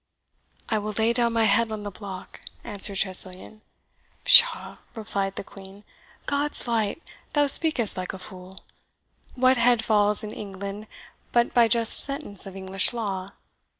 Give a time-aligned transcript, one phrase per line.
[0.67, 3.61] "I will lay down my head on the block," answered Tressilian.
[4.23, 5.83] "Pshaw!" replied the Queen,
[6.25, 7.03] "God's light!
[7.33, 8.63] thou speakest like a fool.
[9.35, 10.87] What head falls in England
[11.31, 13.33] but by just sentence of English law?